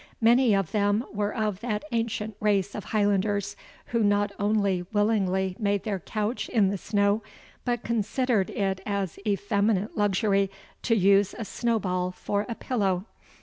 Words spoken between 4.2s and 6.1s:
only willingly made their